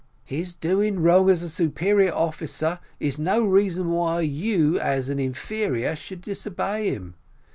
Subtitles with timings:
[0.25, 6.21] "His doing wrong as superior officer is no reason why you as an inferior should
[6.23, 7.13] disobey him.